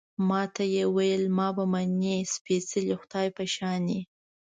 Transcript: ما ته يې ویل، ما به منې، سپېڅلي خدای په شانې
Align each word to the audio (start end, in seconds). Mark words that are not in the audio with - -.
ما 0.27 0.41
ته 0.53 0.63
يې 0.75 0.85
ویل، 0.95 1.23
ما 1.37 1.47
به 1.55 1.63
منې، 1.71 2.17
سپېڅلي 2.33 2.95
خدای 3.01 3.27
په 3.37 3.43
شانې 3.53 3.99